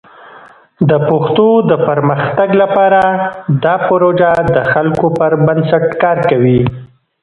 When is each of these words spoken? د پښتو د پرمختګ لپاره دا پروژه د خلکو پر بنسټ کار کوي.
د 0.89 0.91
پښتو 1.09 1.47
د 1.69 1.71
پرمختګ 1.87 2.49
لپاره 2.61 3.01
دا 3.63 3.75
پروژه 3.89 4.31
د 4.55 4.57
خلکو 4.71 5.07
پر 5.19 5.31
بنسټ 5.45 5.85
کار 6.03 6.17
کوي. 6.31 6.61